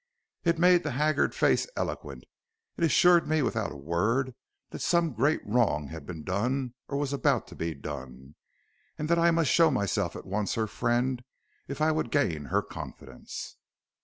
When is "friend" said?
10.65-11.23